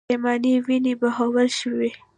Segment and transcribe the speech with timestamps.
[0.07, 1.89] پرېمانې وینې بهول شوې.